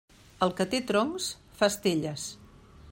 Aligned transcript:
El 0.45 0.53
que 0.59 0.65
té 0.71 0.79
troncs 0.93 1.29
fa 1.61 1.71
estelles. 1.75 2.27